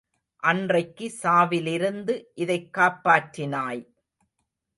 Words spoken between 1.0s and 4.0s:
சாவிலிருந்து இதைக் காப்பாற்றினாய்!